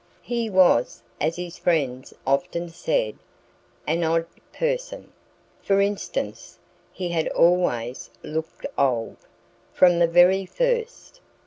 [0.23, 3.19] He was as his friends often said
[3.85, 5.11] an odd person.
[5.61, 6.57] For instance,
[6.91, 9.17] he had always looked old,
[9.71, 11.21] from the very first.